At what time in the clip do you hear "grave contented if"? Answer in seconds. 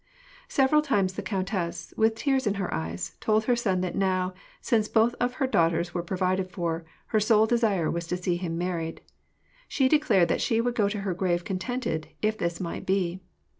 11.13-12.35